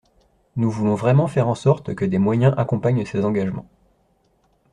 [0.55, 3.69] Nous voulons vraiment faire en sorte que des moyens accompagnent ces engagements.